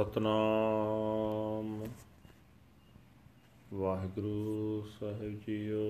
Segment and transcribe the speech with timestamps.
[0.00, 1.84] ਸਤਨਾਮ।
[3.74, 5.84] ਵਾਹਿਗੁਰੂ ਸਾਹਿਬ JIO.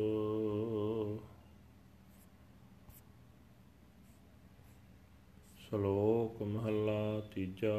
[5.59, 7.75] ਸ਼ਲੋਕ ਮਹਲਾ ਤੀਜਾ।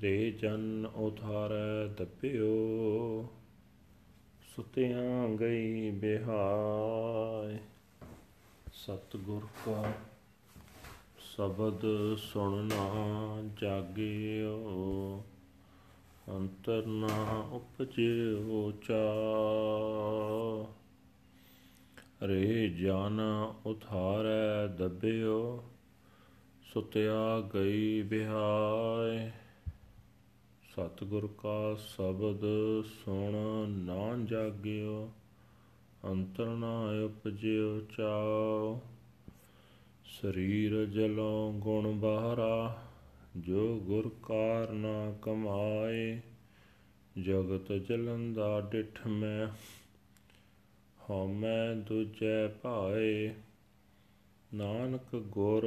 [0.00, 2.48] ਰੇ ਜਨ ਉਥਾਰੈ ਦਪਿਓ
[4.56, 7.58] ਸੁਤਿਆਂ ਗਈ ਬਿਹਾਇ।
[8.72, 9.92] ਸਤਿਗੁਰ ਕਾ
[11.36, 11.80] ਸ਼ਬਦ
[12.16, 15.22] ਸੁਣਨਾ ਜਾਗਿਓ,
[16.28, 19.04] ਅੰਤਰ ਨਾ ਉਪਜਿਓ ਚਾ
[22.26, 23.20] ਰੇ ਜਨ
[23.66, 25.64] ਉਥਾਰੈ ਦਬਿਓ,
[26.62, 29.30] ਸੁਤਿਆ ਗਈ ਬਿਹਾਇ
[30.74, 32.40] ਸਤਿਗੁਰ ਕਾ ਸ਼ਬਦ
[32.86, 33.32] ਸੁਣ
[33.68, 35.10] ਨਾ ਜਾਗਿਓ,
[36.04, 38.80] ਅੰਤਰ ਨਾ ਉਪਜਿਓ ਚਾਓ
[40.06, 42.78] ਸਰੀਰ ਜਲੋਂ ਗੁਣ ਬਾਹਰਾ,
[43.36, 46.20] ਜੋ ਗੁਰ ਕਾਰ ਨਾ ਕਮਾਏ,
[47.20, 49.48] ਜਗਤ ਜਲੰਦਾ ਡਿਠ ਮੈਂ,
[51.10, 53.34] ਹਉਮੈ ਦੁਜੈ ਭਾਏ,
[54.54, 55.64] ਨਾਨਕ ਗੁਰ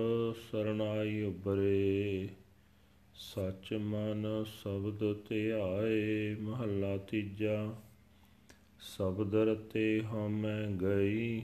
[0.52, 2.30] ਸਰਣਾਈ ਉਬਰੇ
[3.16, 7.76] ਸਚ ਮਨ ਸ਼ਬਦ ਧਿਆਏ, ਮਹੱਲਾ ਤੀਜਾ,
[8.80, 11.42] ਸ਼ਬਦ ਰਤੇ ਹਉਮੈ ਗਈ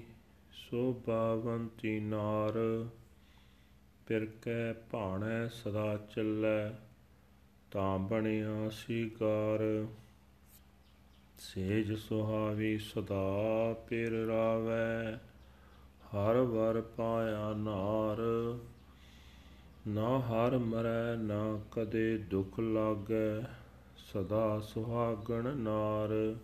[0.73, 2.85] ਸੋ ਬਾਵੰਤੀ ਨਾਰ
[4.07, 6.71] ਪਿਰ ਕੈ ਭਾਣੈ, ਸਦਾ ਚੱਲੈ,
[7.71, 9.87] ਤਾਂ ਬਣਿਆ ਸੀਕਾਰ।
[11.37, 15.13] ਸੇਜ ਸੁਹਾਵੀ ਸਦਾ ਪਿਰ ਰਾਵੈ,
[16.13, 18.17] ਹਰ ਵਰ ਪਾਇਆ ਨਾਰ।
[19.87, 23.41] ਨਾ ਹਰ ਮਰੈ, ਨਾ ਕਦੇ ਦੁਖ ਲਾਗੈ,
[23.97, 26.35] ਸਦਾ ਸੁਹਾਗਣ ਨਾਰ।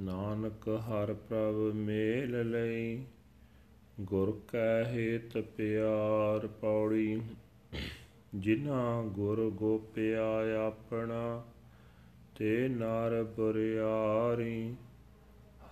[0.00, 3.04] ਨਾਨਕ ਹਰ ਪ੍ਰਭ ਮੇਲ ਲਈ,
[4.00, 7.22] ਗੁਰ ਕੈ ਹੇਤ ਪਿਆਰ ਪੌੜੀ।
[8.34, 10.26] ਜਿਨਾ ਗੁਰ ਗੋਪਿਆ
[10.66, 11.44] ਆਪਣਾ,
[12.36, 14.74] ਤੇ ਨਰ ਬਰਿਆਰੀ।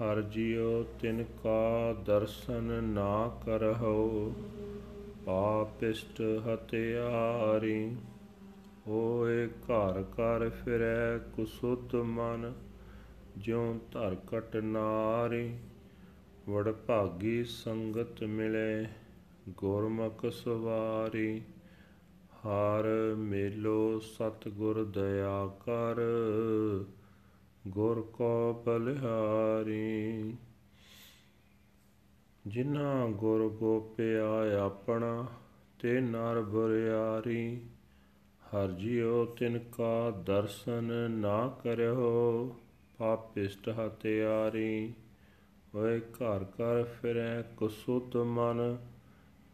[0.03, 4.35] ਹਰ ਜਿਉ ਤਿਨ ਕਾ ਦਰਸ਼ਨ ਨਾ ਕਰਹੁ,
[5.27, 7.97] ਪਾਪਿਸ਼ਟ ਹਤਿਆਰੀ
[8.87, 12.53] ਹੋਏ ਘਰ ਘਰ ਫਿਰੈ ਕੁਸੁਤ ਮਨ
[13.39, 15.59] ਜਿਉ ਧਰ ਕਟ ਨਾਰੀ,
[16.49, 18.87] ਵਡ ਭਾਗੀ ਸੰਗਤ ਮਿਲੇ,
[19.49, 21.43] ਗੁਰਮੁਖ ਸਵਾਰੀ।
[22.39, 26.01] ਹਰ ਮੇਲੋ ਸਤ ਗੁਰ ਦਇਆ ਕਰ,
[27.69, 30.35] ਗੁਰ ਕੋ ਬਲਿਹਾਰੀ
[32.47, 35.27] ਜਿਨਾ ਗੁਰ ਗੋਪਿਆ ਆਪਣਾ,
[35.79, 37.61] ਤੇ ਨਰ ਬਰਿਆਰੀ।
[38.43, 42.57] ਹਰ ਜਿਉ ਤਿਨ ਕਾ ਦਰਸ਼ਨ ਨਾ ਕਰਿਓ।
[43.03, 44.93] ਪਾਪਿਸ਼ਟ ਹਤਿਆਰੀ
[45.75, 48.79] ਓਏ ਘਰ ਘਰ ਫਿਰੈ ਕੁਸੁਤ ਮਨ,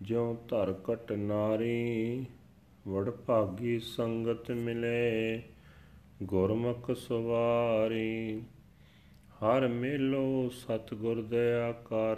[0.03, 2.27] ਜਿਉ ਧਰ ਕਟ ਨਾਰੀ।
[2.89, 5.43] ਵਡ ਭਾਗੀ ਸੰਗਤ ਮਿਲੇ,
[6.23, 8.43] ਗੁਰਮੁਖ ਸਵਾਰੀ।
[9.39, 12.17] ਹਰ ਮੇਲੋ ਸਤ ਗੁਰ ਦਇਆ ਕਰ,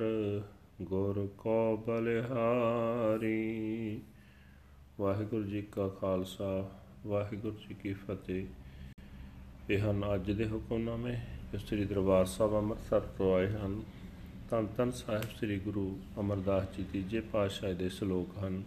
[0.82, 4.00] ਗੁਰ ਕੋ ਬਲਿਹਾਰੀ।
[5.00, 6.70] ਵਾਹਿਗੁਰੂ ਜੀ ਕਾ ਖਾਲਸਾ,
[7.06, 8.46] ਵਾਹਿਗੁਰੂ ਜੀ ਕੀ ਫਤਿਹ।
[9.70, 11.16] ਇਹ ਹਨ ਅੱਜ ਦੇ ਹੁਕਮਨਾਮੇ।
[11.52, 13.82] ਜੋ ਸ੍ਰੀ ਦਰਬਾਰ ਸਾਹਿਬ ਅੰਮ੍ਰਿਤਸਰ ਤੋਂ ਆਏ ਹਨ,
[14.50, 18.62] ਧੰਨ ਧੰਨ ਸਾਹਿਬ ਸ੍ਰੀ ਗੁਰੂ ਅਮਰਦਾਸ ਜੀ ਤੀਜੇ ਪਾਤਸ਼ਾਹ ਦੇ ਸ਼ਲੋਕ ਹਨ।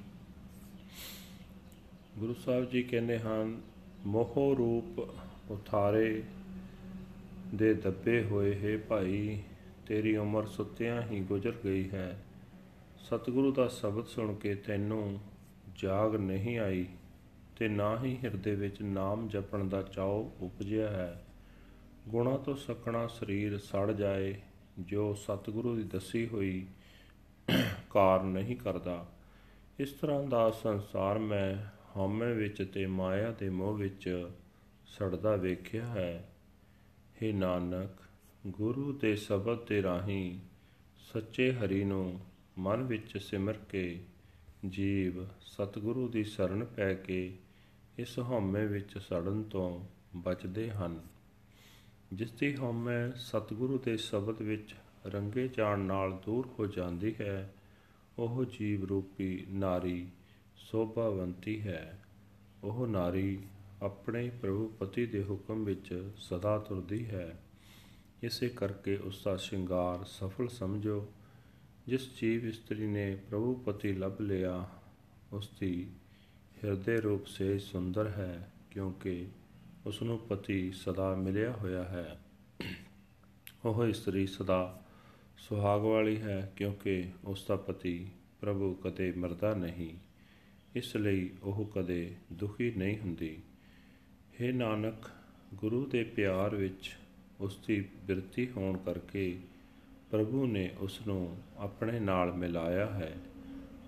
[2.18, 3.62] ਗੁਰੂ ਸਾਹਿਬ ਜੀ ਕਹਿੰਦੇ ਹਨ,
[4.06, 5.00] ਮੋਹ ਰੂਪ
[5.52, 6.24] ਉਥਾਰੇ
[7.56, 9.42] ਦੇ ਦੱਬੇ ਹੋਏ, ਹੈ ਭਾਈ,
[9.88, 12.24] ਤੇਰੀ ਉਮਰ ਸੁੱਤਿਆਂ ਹੀ ਗੁਜ਼ਰ ਗਈ ਹੈ।
[13.00, 15.20] ਸਤਿਗੁਰੂ ਦਾ ਸ਼ਬਦ ਸੁਣ ਕੇ ਤੈਨੂੰ
[15.76, 16.86] ਜਾਗ ਨਹੀਂ ਆਈ।
[17.58, 21.26] ਤੇ ਨਾ ਹੀ ਹਿਰਦੇ ਵਿੱਚ ਨਾਮ ਜਪਣ ਦਾ ਚਾਉ ਉਪਜਿਆ ਹੈ।
[22.08, 24.42] ਗੁਣਾ ਤੋਂ ਸਕਣਾ ਸਰੀਰ ਸੜ ਜਾਏ,
[24.80, 26.68] ਜੋ ਸਤਿਗੁਰੂ ਦੀ ਦੱਸੀ ਹੋਈ
[27.90, 29.08] ਕਾਰ ਨਹੀਂ ਕਰਦਾ।
[29.80, 31.66] ਇਸ ਤਰ੍ਹਾਂ ਦਾ ਸੰਸਾਰ ਮੈਂ
[31.96, 34.30] ਹਉਮੈ ਵਿੱਚ ਤੇ ਮਾਇਆ ਦੇ ਮੋਹ ਵਿੱਚ
[34.86, 36.30] ਸੜਦਾ ਵੇਖਿਆ ਹੈ।
[37.24, 37.90] हे ਨਾਨਕ,
[38.48, 40.40] ਗੁਰੂ ਦੇ ਸ਼ਬਦ ਤੇ ਰਾਹੀਂ
[41.14, 42.20] ਸੱਚੇ ਹਰੀ ਨੂੰ
[42.58, 44.00] ਮਨ ਵਿੱਚ ਸਿਮਰ ਕੇ
[44.70, 47.34] ਜੀਵ ਸਤਿਗੁਰੂ ਦੀ ਸ਼ਰਨ ਪੈ ਕੇ
[48.00, 49.86] ਇਸ ਹਉਮੈ ਵਿੱਚ ਸੜਨ ਤੋਂ
[50.16, 51.02] ਬਚਦੇ ਹਨ।
[52.14, 54.76] ਜਿਸ ਦੀ ਹਉਮੈ ਸਤਿਗੁਰੂ ਦੇ ਸ਼ਬਦ ਵਿੱਚ
[55.06, 57.54] ਰੰਗੇ ਜਾਣ ਨਾਲ ਦੂਰ ਹੋ ਜਾਂਦੀ ਹੈ,
[58.18, 60.08] ਉਹ ਜੀਵ ਰੂਪੀ ਨਾਰੀ
[60.56, 62.00] ਸੋਭਾਵੰਤੀ ਹੈ।
[62.64, 63.40] ਉਹ ਨਾਰੀ
[63.82, 67.44] ਆਪਣੇ ਪ੍ਰਭੂ ਪਤੀ ਦੇ ਹੁਕਮ ਵਿੱਚ ਸਦਾ ਤੁਰਦੀ ਹੈ।
[68.24, 71.08] ਇਸੇ ਕਰਕੇ ਉਸ ਦਾ ਸ਼ਿੰਗਾਰ ਸਫਲ ਸਮਝੋ।
[71.88, 74.70] ਜਿਸ ਜੀਵ ਇਸਤਰੀ ਨੇ ਪ੍ਰਭੂ ਪਤੀ ਲੱਭ ਲਿਆ,
[75.34, 75.88] ਉਸ ਦੀ
[76.64, 79.26] ਹਿਰਦੇ ਰੂਪ ਸੇ ਸੁੰਦਰ ਹੈ, ਕਿਉਂਕਿ
[79.86, 82.20] ਉਸ ਨੂੰ ਪਤੀ ਸਦਾ ਮਿਲਿਆ ਹੋਇਆ ਹੈ।
[83.66, 84.82] ਉਹ ਇਸਤਰੀ ਸਦਾ
[85.38, 88.08] ਸੁਹਾਗ ਵਾਲੀ ਹੈ, ਕਿਉਂਕਿ ਉਸ ਦਾ ਪਤੀ
[88.42, 89.90] ਪ੍ਰਭੂ ਕਦੇ ਮਰਦਾ ਨਹੀਂ,
[90.76, 93.38] ਇਸ ਲਈ ਉਹ ਕਦੇ ਦੁਖੀ ਨਹੀਂ ਹੁੰਦੀ।
[94.42, 95.10] हे ਨਾਨਕ,
[95.54, 96.96] ਗੁਰੂ ਦੇ ਪਿਆਰ ਵਿੱਚ
[97.40, 99.40] ਉਸ ਦੀ ਬਿਰਤੀ ਹੋਣ ਕਰਕੇ
[100.12, 103.14] ਪ੍ਰਭੂ ਨੇ ਉਸ ਨੂੰ ਆਪਣੇ ਨਾਲ ਮਿਲਾਇਆ ਹੈ,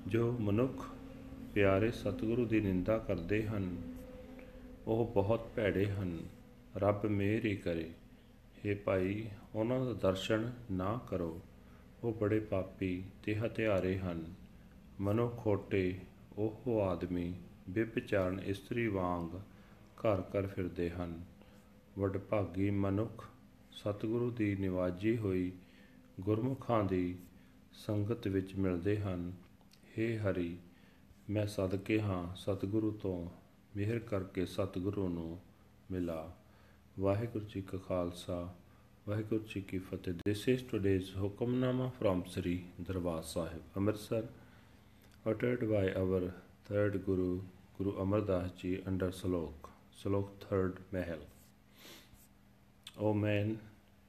[0.07, 0.94] ਜੋ ਮਨੁੱਖ
[1.56, 3.94] ਪਿਆਰੇ ਸਤਿਗੁਰੂ ਦੀ ਨਿੰਦਾ ਕਰਦੇ ਹਨ।
[4.88, 6.19] ਉਹ ਬਹੁਤ ਭੈੜੇ ਹਨ।
[6.78, 7.92] ਰੱਬ ਮਿਹਰ ਹੀ ਕਰੇ।
[8.66, 11.42] हे ਭਾਈ, ਉਹਨਾਂ ਦਾ ਦਰਸ਼ਨ ਨਾ ਕਰੋ।
[12.04, 14.34] ਉਹ ਬੜੇ ਪਾਪੀ ਤੇ ਹਤਿਆਰੇ ਹਨ।
[15.02, 16.00] ਮਨੋ ਖੋਟੇ
[16.38, 17.34] ਉਹ ਆਦਮੀ
[17.69, 19.36] ਬਿਪਚਾਰਨ ਇਸਤਰੀ ਵਾਂਗ
[20.00, 21.24] ਘਰ ਘਰ ਫਿਰਦੇ ਹਨ।
[22.00, 23.25] ਵਡਭਾਗੀ ਮਨੁੱਖ
[23.72, 25.51] ਸਤਿਗੁਰੂ ਦੀ ਨਿਵਾਜੀ ਹੋਈ
[26.19, 27.16] ਗੁਰਮੁਖਾਂ ਦੀ
[27.74, 29.34] ਸੰਗਤ ਵਿੱਚ ਮਿਲਦੇ ਹਨ।
[29.98, 30.58] हे ਹਰੀ
[31.30, 33.30] ਮੈਂ ਸਦਕੇ ਹਾਂ ਸਤਿਗੁਰੂ ਤੋਂ
[33.75, 35.39] ਮਿਹਰ ਕਰਕੇ ਸਤਿਗੁਰੂ ਨੂੰ
[35.92, 36.36] ਮਿਲਾ
[37.00, 38.54] ਵਾਹਿਗੁਰੂ ਜੀ ਕਾ ਖਾਲਸਾ
[39.10, 44.27] ਵਾਹਿਗੁਰੂ ਜੀ ਕੀ ਫਤਿਹ this is today's Hukamnama from Sri Darbar Sahib Amritsar
[45.30, 46.31] ਅਟਟਡ by our
[46.66, 47.42] third Guru
[47.77, 51.19] Guru Amardas ji under shalok shalok third Mehl
[52.98, 53.56] O man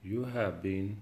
[0.05, 0.97] you have been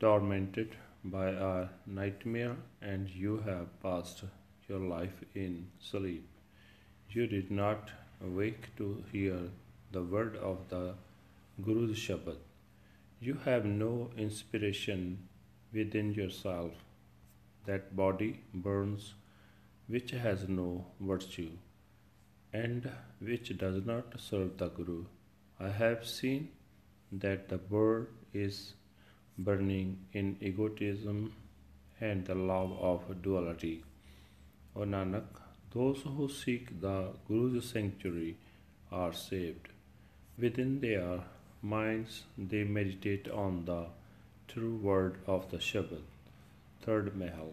[0.00, 4.24] tormented by a nightmare and you have passed
[4.68, 6.28] your life in sleep
[7.14, 7.90] you did not
[8.26, 9.38] awake to hear
[9.92, 10.94] the word of the
[11.62, 12.38] Guru's Shabad.
[13.20, 15.28] You have no inspiration
[15.74, 16.72] within yourself.
[17.66, 19.12] That body burns
[19.88, 21.50] which has no virtue
[22.52, 22.90] and
[23.20, 25.04] which does not serve the Guru.
[25.60, 26.48] I have seen
[27.12, 28.72] that the bird is
[29.38, 31.32] burning in egotism
[32.00, 33.84] and the love of duality.
[34.76, 35.24] O Nanak,
[35.74, 38.36] those who seek the Guru's sanctuary
[38.90, 39.68] are saved.
[40.38, 41.20] Within their
[41.62, 43.86] minds they meditate on the
[44.48, 46.02] true word of the Shabad.
[46.82, 47.52] Third Mahal.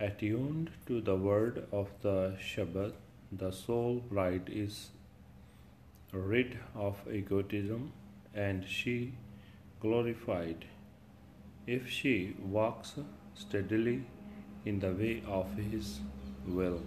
[0.00, 2.94] Attuned to the word of the Shabad,
[3.30, 4.88] the soul bride is
[6.12, 7.92] rid of egotism
[8.34, 9.12] and she
[9.82, 10.64] glorified.
[11.66, 12.92] If she walks
[13.34, 14.04] steadily
[14.64, 15.98] in the way of his
[16.46, 16.80] will,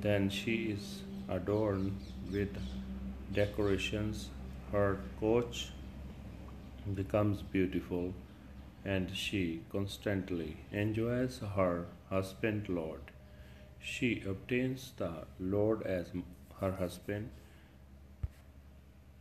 [0.00, 2.00] then she is adorned
[2.32, 2.56] with
[3.32, 4.28] decorations,
[4.72, 5.70] her coach
[6.94, 8.12] becomes beautiful
[8.84, 13.02] and she constantly enjoys her husband Lord.
[13.78, 16.08] She obtains the Lord as
[16.60, 17.30] her husband.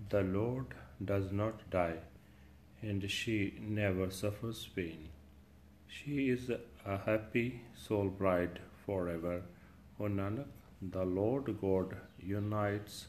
[0.09, 0.68] The Lord
[1.03, 2.00] does not die
[2.81, 5.10] and she never suffers pain.
[5.88, 6.50] She is
[6.86, 9.42] a happy soul bride forever.
[10.00, 10.46] O Nanak,
[10.81, 13.08] the Lord God unites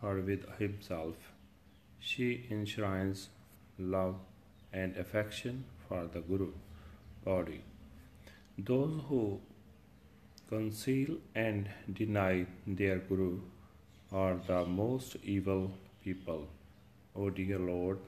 [0.00, 1.16] her with himself.
[1.98, 3.28] She enshrines
[3.78, 4.16] love
[4.72, 6.52] and affection for the Guru
[7.24, 7.62] body.
[8.58, 9.40] Those who
[10.48, 13.40] conceal and deny their Guru
[14.12, 15.72] are the most evil
[16.04, 16.46] people.
[17.16, 17.98] O dear Lord,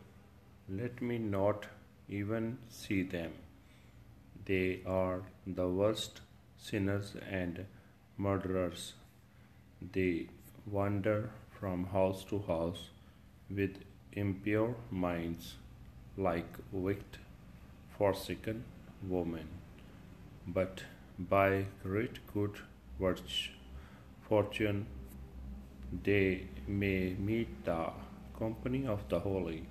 [0.80, 1.66] let me not
[2.08, 3.32] even see them.
[4.46, 6.20] They are the worst
[6.56, 7.66] sinners and
[8.16, 8.94] murderers.
[9.92, 10.28] They
[10.66, 12.88] wander from house to house
[13.50, 13.76] with
[14.12, 15.56] impure minds
[16.16, 17.18] like wicked,
[17.98, 18.64] forsaken
[19.06, 19.48] women.
[20.46, 20.84] But
[21.18, 22.58] by great good
[24.28, 24.86] fortune
[26.04, 27.90] they may meet the
[28.38, 29.66] company of the holy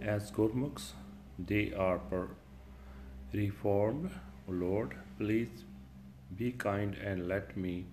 [0.00, 0.92] As Gurmukhs,
[1.38, 2.00] they are
[3.32, 4.10] reformed.
[4.48, 5.64] Lord, please
[6.36, 7.86] be kind and let me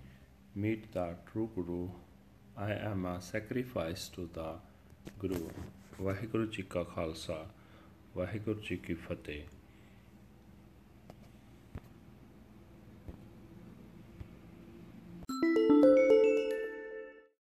[0.56, 1.90] meet the true Guru
[2.58, 4.50] I am a sacrifice to the
[5.20, 5.50] Guru.
[6.02, 7.36] Waheguru ji ਕਾ ਖਾਲਸਾ
[8.16, 9.44] ਵਾਹਿਗੁਰੂ ਜੀ ਕੀ ਫਤਿਹ